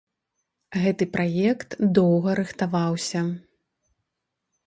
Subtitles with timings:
[0.83, 3.21] Гэты праект доўга рыхтаваўся.